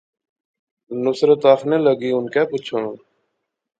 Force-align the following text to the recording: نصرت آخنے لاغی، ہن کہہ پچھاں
نصرت 1.03 1.41
آخنے 1.53 1.77
لاغی، 1.85 2.09
ہن 2.15 2.25
کہہ 2.33 2.49
پچھاں 2.49 2.87